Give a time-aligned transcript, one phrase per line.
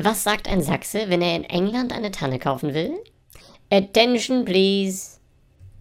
[0.00, 3.02] Was sagt ein Sachse, wenn er in England eine Tanne kaufen will?
[3.68, 5.17] Attention, please.